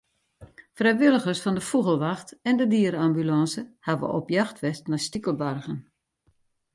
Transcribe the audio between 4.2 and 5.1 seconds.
jacht west nei